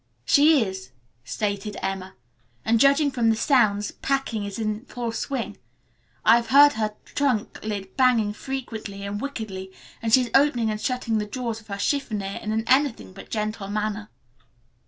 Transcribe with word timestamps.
"She 0.25 0.63
is," 0.65 0.89
stated 1.23 1.77
Emma, 1.79 2.15
"and, 2.65 2.79
judging 2.79 3.11
from 3.11 3.29
the 3.29 3.35
sounds, 3.35 3.91
packing 3.91 4.43
is 4.45 4.57
in 4.57 4.83
full 4.85 5.11
swing. 5.11 5.57
I 6.25 6.37
have 6.37 6.47
heard 6.47 6.73
her 6.73 6.95
trunk 7.05 7.59
lid 7.63 7.95
banging 7.97 8.33
frequently 8.33 9.03
and 9.03 9.21
wickedly, 9.21 9.71
and 10.01 10.11
she 10.11 10.21
is 10.21 10.31
opening 10.33 10.71
and 10.71 10.81
shutting 10.81 11.19
the 11.19 11.27
drawers 11.27 11.61
of 11.61 11.67
her 11.67 11.77
chiffonier 11.77 12.41
in 12.41 12.51
an 12.51 12.63
anything 12.65 13.13
but 13.13 13.29
gentle 13.29 13.67
manner." 13.67 14.09